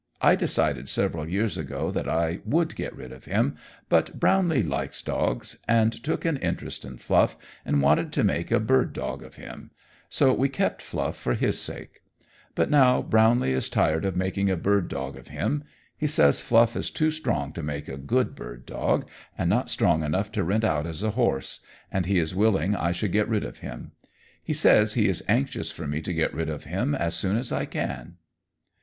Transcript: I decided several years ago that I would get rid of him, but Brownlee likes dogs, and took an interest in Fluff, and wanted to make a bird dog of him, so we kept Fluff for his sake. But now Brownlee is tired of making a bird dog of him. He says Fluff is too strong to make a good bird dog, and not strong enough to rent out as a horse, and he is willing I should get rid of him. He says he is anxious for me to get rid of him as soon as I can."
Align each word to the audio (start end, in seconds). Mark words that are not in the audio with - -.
I 0.19 0.35
decided 0.35 0.89
several 0.89 1.29
years 1.29 1.59
ago 1.59 1.91
that 1.91 2.09
I 2.09 2.39
would 2.43 2.75
get 2.75 2.95
rid 2.95 3.11
of 3.11 3.25
him, 3.25 3.55
but 3.87 4.19
Brownlee 4.19 4.63
likes 4.63 4.99
dogs, 5.03 5.59
and 5.67 5.93
took 5.93 6.25
an 6.25 6.37
interest 6.37 6.83
in 6.85 6.97
Fluff, 6.97 7.37
and 7.63 7.83
wanted 7.83 8.11
to 8.13 8.23
make 8.23 8.49
a 8.49 8.59
bird 8.59 8.93
dog 8.93 9.21
of 9.21 9.35
him, 9.35 9.69
so 10.09 10.33
we 10.33 10.49
kept 10.49 10.81
Fluff 10.81 11.15
for 11.15 11.35
his 11.35 11.59
sake. 11.61 12.01
But 12.55 12.71
now 12.71 13.03
Brownlee 13.03 13.51
is 13.51 13.69
tired 13.69 14.03
of 14.03 14.17
making 14.17 14.49
a 14.49 14.57
bird 14.57 14.87
dog 14.87 15.15
of 15.17 15.27
him. 15.27 15.65
He 15.95 16.07
says 16.07 16.41
Fluff 16.41 16.75
is 16.75 16.89
too 16.89 17.11
strong 17.11 17.53
to 17.53 17.61
make 17.61 17.87
a 17.87 17.95
good 17.95 18.33
bird 18.33 18.65
dog, 18.65 19.07
and 19.37 19.51
not 19.51 19.69
strong 19.69 20.01
enough 20.03 20.31
to 20.31 20.43
rent 20.43 20.63
out 20.63 20.87
as 20.87 21.03
a 21.03 21.11
horse, 21.11 21.59
and 21.91 22.07
he 22.07 22.17
is 22.17 22.33
willing 22.33 22.75
I 22.75 22.91
should 22.91 23.11
get 23.11 23.29
rid 23.29 23.43
of 23.43 23.59
him. 23.59 23.91
He 24.41 24.53
says 24.53 24.95
he 24.95 25.07
is 25.07 25.23
anxious 25.27 25.69
for 25.69 25.85
me 25.85 26.01
to 26.01 26.11
get 26.11 26.33
rid 26.33 26.49
of 26.49 26.63
him 26.63 26.95
as 26.95 27.13
soon 27.13 27.37
as 27.37 27.51
I 27.51 27.65
can." 27.65 28.15